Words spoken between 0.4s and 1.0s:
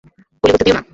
গুলি করতে দিও না।